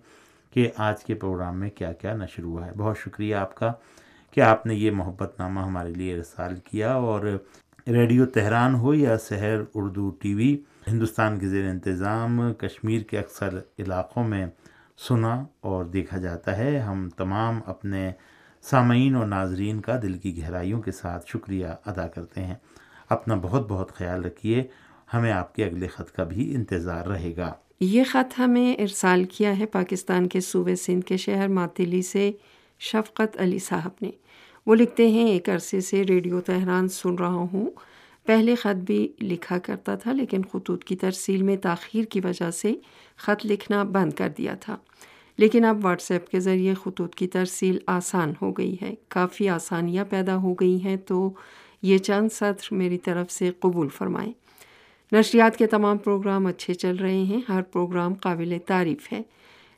کہ 0.50 0.70
آج 0.76 1.04
کے 1.04 1.14
پروگرام 1.14 1.58
میں 1.60 1.70
کیا 1.70 1.92
کیا 1.92 2.16
نشر 2.16 2.42
ہوا 2.42 2.66
ہے۔ 2.66 2.72
بہت 2.76 2.98
شکریہ 2.98 3.34
آپ 3.34 3.54
کا 3.54 3.72
کہ 4.30 4.40
آپ 4.40 4.66
نے 4.66 4.74
یہ 4.74 4.90
محبت 4.90 5.38
نامہ 5.38 5.60
ہمارے 5.60 5.94
لیے 5.94 6.16
رسال 6.16 6.56
کیا 6.64 6.94
اور 6.94 7.26
ریڈیو 7.86 8.26
تہران 8.26 8.74
ہو 8.74 8.94
یا 8.94 9.18
Sahar 9.18 9.62
Urdu 9.74 10.10
T 10.10 10.34
V, 10.34 10.56
Hindustan 10.88 11.38
کے 11.38 11.48
زیر 11.48 11.68
انتظام، 11.70 12.52
کشمیر 12.58 13.02
کے 13.02 13.18
اکثر 13.18 13.58
علاقوں 13.78 14.24
میں 14.24 14.46
سنا 14.98 15.44
اور 15.60 15.84
دیکھا 15.84 16.18
جاتا 16.18 16.56
ہے۔ 16.56 16.78
ہم 16.78 17.08
تمام 17.16 17.60
اپنے 17.66 18.12
سامعین 18.62 19.14
اور 19.14 19.26
ناظرین 19.26 19.80
کا 19.80 19.98
دل 20.02 20.18
کی 20.18 20.42
گہرائیوں 20.42 20.82
کے 20.82 20.92
ساتھ 20.92 21.30
شکریہ 21.30 21.66
ادا 21.66 22.06
کرتے 22.06 22.44
ہیں۔ 22.44 22.54
اپنا 23.08 23.34
بہت 23.34 23.68
بہت 23.68 23.92
خیال 23.92 24.24
رکھیے، 24.24 24.62
ہمیں 25.14 25.32
آپ 25.32 25.54
کے 25.54 25.64
اگلے 25.64 25.86
خط 25.86 26.16
کا 26.16 26.24
بھی 26.24 26.54
انتظار 26.54 27.06
رہے 27.06 27.36
گا۔ 27.36 27.52
یہ 27.80 28.04
خط 28.04 28.38
ہمیں 28.38 28.74
ارسال 28.74 29.24
کیا 29.24 29.58
ہے 29.58 29.66
پاکستان 29.66 30.28
کے 30.28 30.40
صوبے 30.40 30.76
سندھ 30.76 31.04
کے 31.04 31.16
شہر 31.16 31.48
ماتلی 31.48 32.02
سے 32.02 32.32
شفقت 32.80 33.40
علی 33.40 33.58
صاحب 33.58 33.90
نے۔ 34.02 34.10
وہ 34.66 34.74
لکھتے 34.74 35.08
ہیں، 35.08 35.24
ایک 35.24 35.48
عرصے 35.48 35.80
سے 35.80 36.02
ریڈیو 36.02 36.40
تہران 36.40 36.88
سن 36.88 37.14
رہا 37.14 37.46
ہوں۔ 37.52 37.70
پہلے 38.26 38.54
خط 38.54 38.76
بھی 38.76 39.12
لکھا 39.22 39.58
کرتا 39.58 39.94
تھا، 39.94 40.12
لیکن 40.12 40.42
خطوط 40.52 40.84
کی 40.84 40.96
ترسیل 40.96 41.42
میں 41.42 41.56
تاخیر 41.56 42.04
کی 42.04 42.20
وجہ 42.24 42.50
سے 42.50 42.74
خط 43.16 43.46
لکھنا 43.46 43.82
بند 43.82 44.12
کر 44.12 44.28
دیا 44.38 44.54
تھا۔ 44.54 44.76
لیکن 45.38 45.64
اب 45.64 45.84
واٹس 45.84 46.10
ایپ 46.10 46.28
کے 46.28 46.40
ذریعے 46.40 46.74
خطوط 46.74 47.14
کی 47.14 47.26
ترسیل 47.26 47.78
آسان 47.86 48.32
ہو 48.42 48.52
گئی 48.52 48.76
ہے، 48.82 48.94
کافی 49.08 49.48
آسانیاں 49.48 50.04
پیدا 50.04 50.36
ہو 50.36 50.54
گئی 50.54 50.84
ہیں۔ 50.84 50.96
تو 50.96 51.32
یہ 51.82 51.98
چند 51.98 52.28
سطر 52.32 52.74
میری 52.74 52.98
طرف 52.98 53.32
سے 53.32 53.50
قبول 53.60 53.88
فرمائیں۔ 53.88 54.32
نشریات 55.12 55.56
کے 55.56 55.66
تمام 55.66 55.98
پروگرام 55.98 56.46
اچھے 56.46 56.74
چل 56.74 56.96
رہے 56.96 57.22
ہیں، 57.22 57.40
ہر 57.48 57.62
پروگرام 57.62 58.14
قابل 58.14 58.56
تعریف 58.66 59.12
ہے۔ 59.12 59.22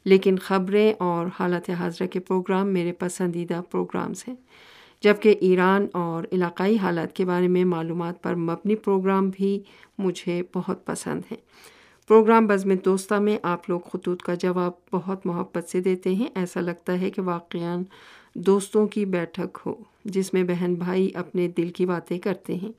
لیکن 0.04 0.36
خبریں 0.38 0.92
اور 0.98 1.26
حالت 1.40 1.70
حاضرہ 1.70 2.06
کے 2.06 2.20
پروگرام 2.20 2.68
میرے 2.68 2.92
پسندیدہ 2.92 3.60
پروگرامز 3.70 4.24
ہیں۔ 4.28 4.34
جبکہ 5.00 5.34
ایران 5.40 5.86
اور 5.92 6.24
علاقائی 6.32 6.78
حالات 6.78 7.16
کے 7.16 7.24
بارے 7.24 7.48
میں 7.48 7.64
معلومات 7.64 8.22
پر 8.22 8.34
مبنی 8.34 8.74
پروگرام 8.74 9.30
بھی 9.30 9.62
مجھے 9.98 10.42
بہت 10.54 10.86
پسند 10.86 11.20
ہیں۔ 11.30 11.38
پروگرام 12.08 12.46
بزم 12.46 12.72
دوستہ 12.84 13.14
میں 13.14 13.38
آپ 13.42 13.70
لوگ 13.70 13.80
خطوط 13.92 14.22
کا 14.22 14.34
جواب 14.34 14.72
بہت 14.92 15.26
محبت 15.26 15.68
سے 15.68 15.80
دیتے 15.80 16.14
ہیں۔ 16.14 16.26
ایسا 16.34 16.60
لگتا 16.60 17.00
ہے 17.00 17.10
کہ 17.10 17.22
واقعا 17.22 17.76
دوستوں 18.34 18.86
کی 18.86 19.04
بیٹھک 19.04 19.58
ہو، 19.66 19.74
جس 20.04 20.34
میں 20.34 20.44
بہن 20.44 20.74
بھائی 20.74 21.10
اپنے 21.14 21.48
دل 21.48 21.70
کی 21.70 21.86
باتیں 21.86 22.18
کرتے 22.18 22.54
ہیں۔ 22.54 22.72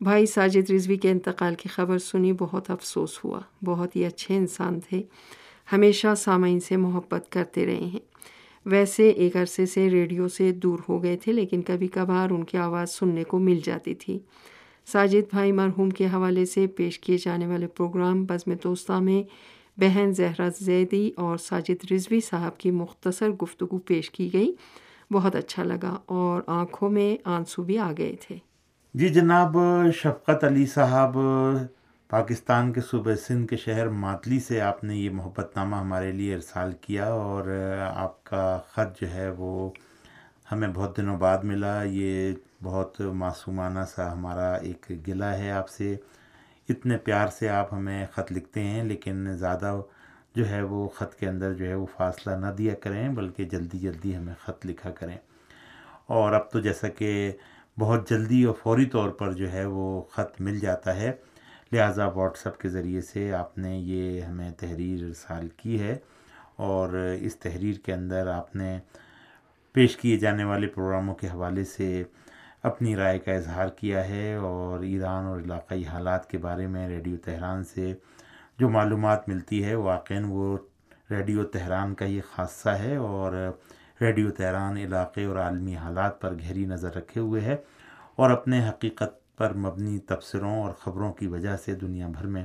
بھائی 0.00 0.26
ساجد 0.26 0.70
رضوی 0.70 0.96
کے 0.96 1.10
انتقال 1.10 1.54
کی 1.54 1.68
خبر 1.68 1.98
سنی 1.98 2.32
بہت 2.32 2.70
افسوس 2.70 3.24
ہوا، 3.24 3.40
بہت 3.64 3.96
ہی 3.96 4.04
اچھے 4.04 4.36
انسان 4.36 4.80
تھے۔ 4.80 5.02
ہمیشہ 5.72 6.14
سامعین 6.16 6.60
سے 6.60 6.76
محبت 6.76 7.32
کرتے 7.32 7.66
رہے 7.66 7.74
ہیں۔ 7.74 8.17
ویسے 8.70 9.08
ایک 9.08 9.36
عرصے 9.36 9.66
سے 9.66 9.90
ریڈیو 9.90 10.28
سے 10.28 10.52
دور 10.52 10.78
ہو 10.88 11.02
گئے 11.02 11.16
تھے، 11.16 11.32
لیکن 11.32 11.62
کبھی 11.62 11.88
کبھار 11.88 12.30
ان 12.30 12.44
کی 12.44 12.58
آواز 12.58 12.90
سننے 12.90 13.24
کو 13.24 13.38
مل 13.38 13.60
جاتی 13.64 13.94
تھی۔ 13.94 14.18
ساجد 14.86 15.30
بھائی 15.30 15.52
مرحوم 15.52 15.90
کے 15.90 16.06
حوالے 16.06 16.46
سے 16.46 16.66
پیش 16.66 16.98
کیے 16.98 17.16
جانے 17.24 17.46
والے 17.46 17.66
پروگرام 17.66 18.24
بزم 18.24 18.52
دوستہ 18.64 18.92
میں 18.92 19.22
بہن 19.80 20.12
زہرا 20.12 20.48
زیدی 20.60 21.10
اور 21.16 21.36
ساجد 21.36 21.92
رضوی 21.92 22.20
صاحب 22.20 22.58
کی 22.58 22.70
مختصر 22.70 23.30
گفتگو 23.30 23.78
پیش 23.78 24.10
کی 24.10 24.32
گئی۔ 24.32 24.52
بہت 25.10 25.36
اچھا 25.36 25.62
لگا 25.62 25.96
اور 26.06 26.42
آنکھوں 26.46 26.90
میں 26.90 27.16
آنسو 27.24 27.62
بھی 27.62 27.78
آ 27.78 27.92
گئے 27.98 28.16
تھے۔ 28.20 28.36
جی 28.94 29.08
جناب، 29.08 29.56
شفقت 29.94 30.44
علی 30.44 30.66
صاحب 30.66 31.18
پاکستان 32.08 32.72
کے 32.72 32.80
صوبہ 32.80 33.14
سندھ 33.14 33.48
کے 33.48 33.56
شہر 33.56 33.88
ماتلی 33.88 34.40
سے 34.40 34.60
آپ 34.60 34.84
نے 34.84 34.96
یہ 34.96 35.10
محبت 35.10 35.56
نامہ 35.56 35.76
ہمارے 35.76 36.12
لیے 36.12 36.34
ارسال 36.34 36.72
کیا 36.80 37.08
اور 37.08 37.44
آپ 37.94 38.24
کا 38.24 38.60
خط 38.68 39.00
جو 39.00 39.10
ہے 39.10 39.30
وہ 39.30 39.70
ہمیں 40.52 40.68
بہت 40.68 40.96
دنوں 40.96 41.18
بعد 41.18 41.38
ملا۔ 41.44 41.82
یہ 41.82 42.32
بہت 42.62 43.00
معصومانہ 43.00 43.78
سا 43.96 44.12
ہمارا 44.12 44.54
ایک 44.54 44.92
گلہ 45.08 45.24
ہے 45.24 45.50
آپ 45.50 45.68
سے۔ 45.68 45.96
اتنے 46.68 46.96
پیار 46.96 47.28
سے 47.28 47.48
آپ 47.48 47.74
ہمیں 47.74 48.06
خط 48.12 48.32
لکھتے 48.32 48.64
ہیں، 48.64 48.84
لیکن 48.84 49.36
زیادہ 49.36 49.80
جو 50.34 50.48
ہے 50.48 50.62
وہ 50.62 50.88
خط 50.88 51.14
کے 51.14 51.28
اندر 51.28 51.54
جو 51.54 51.66
ہے 51.66 51.74
وہ 51.74 51.86
فاصلہ 51.96 52.32
نہ 52.32 52.52
دیا 52.58 52.74
کریں، 52.74 53.08
بلکہ 53.08 53.44
جلدی 53.44 53.78
جلدی 53.78 54.16
ہمیں 54.16 54.34
خط 54.40 54.66
لکھا 54.66 54.90
کریں۔ 54.90 55.16
اور 56.06 56.32
اب 56.32 56.50
تو 56.50 56.60
جیسا 56.60 56.88
کہ 56.88 57.32
بہت 57.78 58.10
جلدی 58.10 58.44
اور 58.44 58.54
فوری 58.62 58.84
طور 58.84 59.08
پر 59.08 59.32
جو 59.32 59.52
ہے 59.52 59.64
وہ 59.64 60.02
خط 60.02 60.40
مل 60.40 60.58
جاتا 60.58 60.96
ہے۔ 60.96 61.12
لہٰذا 61.72 62.06
واٹس 62.06 62.46
ایپ 62.46 62.58
کے 62.58 62.68
ذریعے 62.68 63.00
سے 63.00 63.32
آپ 63.34 63.58
نے 63.58 63.76
یہ 63.76 64.20
ہمیں 64.20 64.50
تحریر 64.58 65.04
ارسال 65.04 65.48
کی 65.56 65.80
ہے 65.80 65.96
اور 66.56 66.94
اس 67.20 67.36
تحریر 67.36 67.78
کے 67.84 67.92
اندر 67.92 68.26
آپ 68.26 68.54
نے 68.56 68.78
پیش 69.74 69.96
کیے 69.96 70.16
جانے 70.18 70.44
والے 70.44 70.66
پروگراموں 70.66 71.14
کے 71.14 71.28
حوالے 71.28 71.64
سے 71.64 72.02
اپنی 72.62 72.94
رائے 72.96 73.18
کا 73.18 73.32
اظہار 73.32 73.68
کیا 73.76 74.08
ہے 74.08 74.34
اور 74.34 74.82
ایران 74.82 75.24
اور 75.24 75.40
علاقائی 75.40 75.84
حالات 75.86 76.28
کے 76.30 76.38
بارے 76.38 76.66
میں 76.66 76.88
ریڈیو 76.88 77.16
تہران 77.24 77.64
سے 77.64 77.92
جو 78.58 78.68
معلومات 78.68 79.28
ملتی 79.28 79.64
ہے 79.64 79.74
واقع 79.74 80.14
وہ 80.24 80.56
ریڈیو 81.10 81.44
تہران 81.44 81.94
کا 81.94 82.04
یہ 82.04 82.20
خاصہ 82.34 82.68
ہے 82.78 82.96
اور 82.96 83.32
ریڈیو 84.00 84.30
تہران 84.30 84.76
علاقے 84.76 85.24
اور 85.24 85.36
عالمی 85.36 85.76
حالات 85.76 86.20
پر 86.20 86.34
گہری 86.34 86.64
نظر 86.64 86.96
رکھے 86.96 87.20
ہوئے 87.20 87.40
ہے 87.40 87.56
اور 88.16 88.30
اپنے 88.30 88.68
حقیقت 88.68 89.27
پر 89.38 89.54
مبنی 89.56 89.98
تبصروں 89.98 90.62
اور 90.62 90.72
خبروں 90.72 91.12
کی 91.12 91.26
وجہ 91.26 91.56
سے 91.56 91.74
دنیا 91.74 92.08
بھر 92.08 92.26
میں 92.26 92.44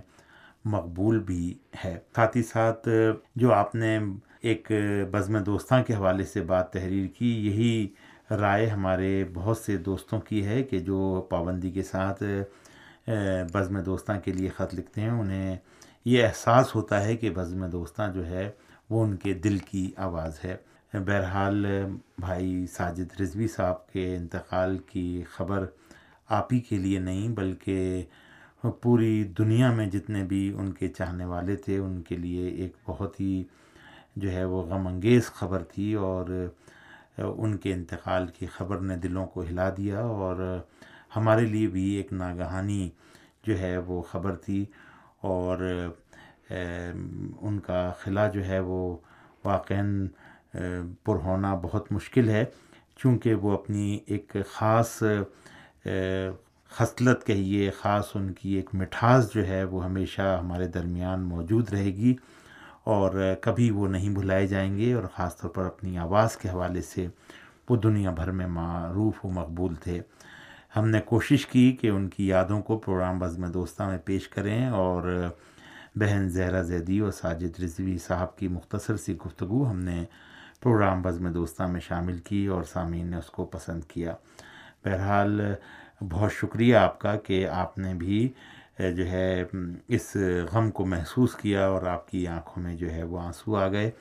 مقبول 0.65 1.19
بھی 1.19 1.53
ہے۔ 1.85 1.97
ساتھ 2.15 2.37
ہی 2.37 2.43
ساتھ، 2.43 2.87
جو 3.35 3.53
آپ 3.53 3.75
نے 3.75 3.97
ایک 4.41 4.71
بزم 5.11 5.37
دوستاں 5.43 5.81
کے 5.83 5.93
حوالے 5.93 6.23
سے 6.23 6.41
بات 6.41 6.71
تحریر 6.73 7.07
کی، 7.07 7.31
یہی 7.47 7.87
رائے 8.31 8.67
ہمارے 8.67 9.23
بہت 9.33 9.57
سے 9.57 9.77
دوستوں 9.77 10.19
کی 10.21 10.45
ہے 10.45 10.63
کہ 10.63 10.79
جو 10.79 11.27
پابندی 11.29 11.71
کے 11.71 11.83
ساتھ 11.83 12.23
بزم 13.53 13.79
دوستاں 13.79 14.19
کے 14.19 14.31
لیے 14.31 14.49
خط 14.49 14.75
لکھتے 14.75 15.01
ہیں، 15.01 15.09
انہیں 15.09 15.55
یہ 16.05 16.25
احساس 16.25 16.75
ہوتا 16.75 17.03
ہے 17.03 17.15
کہ 17.17 17.29
بزم 17.29 17.65
دوستاں 17.69 18.07
جو 18.13 18.25
ہے، 18.27 18.49
وہ 18.89 19.03
ان 19.03 19.15
کے 19.15 19.33
دل 19.33 19.57
کی 19.57 19.91
آواز 19.97 20.39
ہے۔ 20.43 20.55
بہرحال، 20.93 21.65
بھائی 22.17 22.65
ساجد 22.67 23.21
رضوی 23.21 23.47
صاحب 23.47 23.87
کے 23.87 24.15
انتقال 24.15 24.77
کی 24.77 25.23
خبر 25.31 25.65
آپ 26.29 26.53
ہی 26.53 26.59
کے 26.59 26.77
لیے 26.77 26.99
نہیں، 26.99 27.29
بلکہ 27.35 28.03
پوری 28.81 29.23
دنیا 29.37 29.71
میں 29.73 29.85
جتنے 29.91 30.23
بھی 30.23 30.53
ان 30.57 30.71
کے 30.73 30.87
چاہنے 30.87 31.25
والے 31.25 31.55
تھے، 31.55 31.77
ان 31.77 32.01
کے 32.01 32.17
لیے 32.17 32.47
ایک 32.47 32.75
بہت 32.87 33.19
ہی 33.19 33.43
جو 34.15 34.31
ہے 34.31 34.43
وہ 34.45 34.61
غم 34.65 34.87
انگیز 34.87 35.31
خبر 35.33 35.63
تھی 35.73 35.93
اور 35.93 36.29
ان 37.17 37.55
کے 37.57 37.73
انتقال 37.73 38.27
کی 38.37 38.45
خبر 38.47 38.79
نے 38.79 38.95
دلوں 38.97 39.25
کو 39.33 39.43
ہلا 39.43 39.69
دیا 39.77 40.01
اور 40.01 40.41
ہمارے 41.15 41.45
لیے 41.45 41.67
بھی 41.67 41.83
ایک 41.95 42.13
ناگہانی 42.13 42.89
جو 43.43 43.57
ہے 43.59 43.77
وہ 43.87 44.01
خبر 44.11 44.35
تھی 44.45 44.63
اور 45.21 45.57
ان 46.49 47.59
کا 47.65 47.91
خلا 47.99 48.27
جو 48.27 48.45
ہے 48.45 48.59
وہ 48.59 48.95
واقع 49.45 49.81
پر 51.03 51.15
ہونا 51.23 51.53
بہت 51.61 51.91
مشکل 51.91 52.29
ہے، 52.29 52.43
چونکہ 52.99 53.33
وہ 53.33 53.51
اپنی 53.53 53.99
ایک 54.05 54.35
خاص 54.51 55.01
خصلت 56.71 57.25
کہیے، 57.25 57.69
خاص 57.69 58.15
ان 58.15 58.31
کی 58.33 58.53
ایک 58.53 58.69
مٹھاس 58.73 59.33
جو 59.33 59.47
ہے 59.47 59.63
وہ 59.63 59.85
ہمیشہ 59.85 60.37
ہمارے 60.41 60.67
درمیان 60.67 61.23
موجود 61.23 61.69
رہے 61.73 61.85
گی 61.85 62.15
اور 62.83 63.33
کبھی 63.41 63.71
وہ 63.71 63.87
نہیں 63.87 64.09
بھلائے 64.09 64.47
جائیں 64.47 64.77
گے 64.77 64.93
اور 64.93 65.03
خاص 65.13 65.37
طور 65.37 65.49
پر 65.49 65.65
اپنی 65.65 65.97
آواز 65.97 66.37
کے 66.37 66.49
حوالے 66.49 66.81
سے 66.81 67.07
وہ 67.69 67.75
دنیا 67.75 68.11
بھر 68.11 68.31
میں 68.31 68.47
معروف 68.47 69.25
و 69.25 69.29
مقبول 69.29 69.75
تھے۔ 69.75 70.01
ہم 70.75 70.89
نے 70.89 71.01
کوشش 71.01 71.45
کی 71.47 71.71
کہ 71.71 71.87
ان 71.87 72.07
کی 72.09 72.27
یادوں 72.27 72.61
کو 72.61 72.77
پروگرام 72.77 73.19
بزم 73.19 73.45
دوستہ 73.45 73.83
میں 73.83 73.97
پیش 73.97 74.27
کریں 74.27 74.67
اور 74.67 75.27
بہن 75.95 76.29
زہرہ 76.29 76.63
زیدی 76.63 76.99
اور 76.99 77.11
ساجد 77.11 77.59
رضوی 77.59 77.97
صاحب 77.97 78.37
کی 78.37 78.47
مختصر 78.47 78.97
سی 78.97 79.17
گفتگو 79.17 79.69
ہم 79.69 79.79
نے 79.79 80.03
پروگرام 80.61 81.01
بزم 81.01 81.31
دوستہ 81.31 81.63
میں 81.63 81.79
شامل 81.79 82.17
کی 82.17 82.45
اور 82.45 82.63
سامعین 82.63 83.07
نے 83.07 83.17
اس 83.17 83.29
کو 83.29 83.45
پسند 83.45 83.83
کیا۔ 83.83 84.15
بہرحال 84.85 85.41
بہت 86.09 86.31
شکریہ 86.33 86.75
آپ 86.75 86.99
کا 86.99 87.15
کہ 87.15 87.47
آپ 87.47 87.77
نے 87.77 87.93
بھی 87.93 88.29
جو 88.79 89.07
ہے 89.07 89.43
اس 89.87 90.17
غم 90.51 90.71
کو 90.71 90.85
محسوس 90.85 91.35
کیا 91.35 91.67
اور 91.67 91.81
آپ 91.81 92.07
کی 92.07 92.27
آنکھوں 92.27 92.63
میں 92.63 92.75
جو 92.75 92.91
ہے 92.91 93.03
وہ 93.03 93.19
آنسو 93.19 93.55
آ 93.55 93.67
گئے 93.67 93.91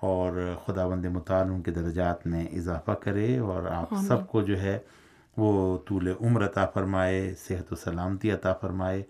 اور 0.00 0.54
خدا 0.66 0.88
بند 0.88 1.04
مطالعوں 1.04 1.62
کے 1.62 1.70
درجات 1.70 2.26
میں 2.26 2.46
اضافہ 2.46 2.90
کرے 2.90 3.38
اور 3.38 3.62
آپ 3.62 3.94
سب 4.08 4.26
کو 4.28 4.42
جو 4.42 4.60
ہے 4.60 4.78
وہ 5.36 5.78
طول 5.88 6.12
عمر 6.20 6.44
عطا 6.44 6.66
فرمائے 6.66 7.34
صحت 7.38 7.72
و 7.72 7.76
سلامتی 7.76 8.30
عطا 8.30 8.52
فرمائے 8.52 9.02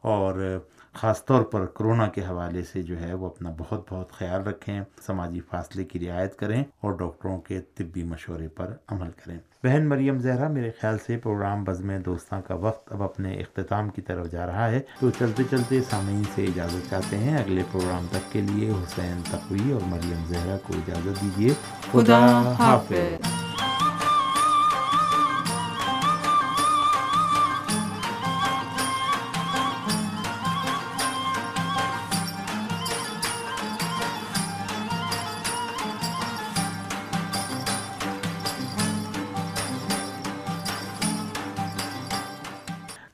اور 0.00 0.58
خاص 0.92 1.24
طور 1.24 1.42
پر 1.42 1.66
کرونا 1.66 2.08
کے 2.08 2.20
حوالے 2.20 2.62
سے 2.62 2.82
جو 2.82 3.00
ہے 3.00 3.14
وہ 3.14 3.26
اپنا 3.26 3.52
بہت 3.58 3.86
بہت 3.90 4.12
خیال 4.12 4.42
رکھیں 4.42 4.80
سماجی 5.06 5.40
فاصلے 5.40 5.84
کی 5.84 6.08
رعایت 6.08 6.36
کریں 6.36 6.64
اور 6.80 6.92
ڈاکٹروں 6.92 7.40
کے 7.40 7.60
طبی 7.74 8.04
مشورے 8.04 8.48
پر 8.48 8.74
عمل 8.88 9.10
کریں۔ 9.24 9.38
بہن 9.64 9.88
مریم 9.88 10.18
زہرا 10.18 10.48
میرے 10.48 10.70
خیال 10.80 10.96
سے 11.06 11.16
پروگرام 11.16 11.64
بزم 11.64 11.90
دوستاں 11.96 12.40
کا 12.40 12.54
وقت 12.54 12.92
اب 12.92 13.02
اپنے 13.02 13.34
اختتام 13.34 13.88
کی 13.88 14.02
طرف 14.02 14.30
جا 14.30 14.46
رہا 14.46 14.70
ہے۔ 14.70 14.80
تو 15.00 15.10
چلتے 15.10 15.42
چلتے 15.50 15.80
سامعین 15.90 16.22
سے 16.34 16.44
اجازت 16.44 16.90
چاہتے 16.90 17.16
ہیں 17.16 17.38
اگلے 17.38 17.62
پروگرام 17.72 18.06
تک 18.10 18.32
کے 18.32 18.40
لیے 18.40 18.70
حسین 18.70 19.22
تقوی 19.30 19.72
اور 19.72 19.80
مریم 19.86 20.24
زہرا 20.26 20.56
کو 20.66 20.74
اجازت 20.74 21.22
دیجیے 21.22 21.54
خدا 21.92 22.52
حافظ۔ 22.58 23.41